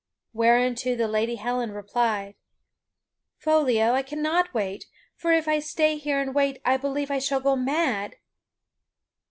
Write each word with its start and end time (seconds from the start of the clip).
Whereunto 0.33 0.95
the 0.95 1.07
Lady 1.07 1.35
Helen 1.35 1.73
replied: 1.73 2.33
"Foliot, 3.37 3.93
I 3.93 4.01
cannot 4.01 4.51
wait, 4.51 4.85
for 5.15 5.31
if 5.31 5.47
I 5.47 5.59
stay 5.59 5.97
here 5.97 6.19
and 6.19 6.33
wait 6.33 6.59
I 6.65 6.75
believe 6.75 7.11
I 7.11 7.19
shall 7.19 7.39
go 7.39 7.55
mad." 7.55 8.15